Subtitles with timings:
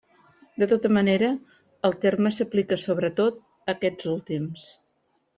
[0.61, 1.27] De tota manera,
[1.89, 4.65] el terme s'aplica sobretot a aquests últims.